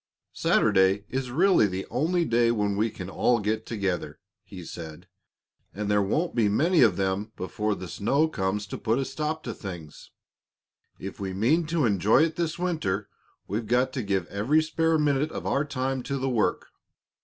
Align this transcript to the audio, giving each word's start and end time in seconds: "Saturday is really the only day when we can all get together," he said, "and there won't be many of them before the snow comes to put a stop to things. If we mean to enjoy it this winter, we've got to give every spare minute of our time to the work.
"Saturday 0.33 1.03
is 1.09 1.29
really 1.29 1.67
the 1.67 1.85
only 1.91 2.25
day 2.25 2.49
when 2.49 2.75
we 2.75 2.89
can 2.89 3.07
all 3.07 3.37
get 3.37 3.67
together," 3.67 4.17
he 4.41 4.63
said, 4.65 5.07
"and 5.75 5.91
there 5.91 6.01
won't 6.01 6.33
be 6.33 6.49
many 6.49 6.81
of 6.81 6.97
them 6.97 7.31
before 7.37 7.75
the 7.75 7.87
snow 7.87 8.27
comes 8.27 8.65
to 8.65 8.79
put 8.79 8.97
a 8.97 9.05
stop 9.05 9.43
to 9.43 9.53
things. 9.53 10.09
If 10.97 11.19
we 11.19 11.33
mean 11.33 11.67
to 11.67 11.85
enjoy 11.85 12.23
it 12.23 12.35
this 12.35 12.57
winter, 12.57 13.09
we've 13.47 13.67
got 13.67 13.93
to 13.93 14.01
give 14.01 14.25
every 14.29 14.63
spare 14.63 14.97
minute 14.97 15.31
of 15.31 15.45
our 15.45 15.63
time 15.65 16.01
to 16.01 16.17
the 16.17 16.29
work. 16.31 16.69